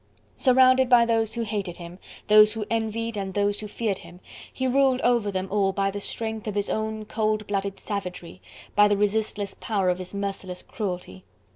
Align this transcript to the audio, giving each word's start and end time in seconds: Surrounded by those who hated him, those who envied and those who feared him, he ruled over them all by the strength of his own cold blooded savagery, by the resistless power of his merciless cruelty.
Surrounded 0.35 0.89
by 0.89 1.05
those 1.05 1.35
who 1.35 1.43
hated 1.43 1.77
him, 1.77 1.99
those 2.27 2.53
who 2.53 2.65
envied 2.71 3.15
and 3.15 3.35
those 3.35 3.59
who 3.59 3.67
feared 3.67 3.99
him, 3.99 4.19
he 4.51 4.65
ruled 4.65 4.99
over 5.01 5.29
them 5.29 5.47
all 5.51 5.71
by 5.71 5.91
the 5.91 5.99
strength 5.99 6.47
of 6.47 6.55
his 6.55 6.71
own 6.71 7.05
cold 7.05 7.45
blooded 7.45 7.79
savagery, 7.79 8.41
by 8.75 8.87
the 8.87 8.97
resistless 8.97 9.53
power 9.59 9.89
of 9.89 9.99
his 9.99 10.11
merciless 10.11 10.63
cruelty. 10.63 11.23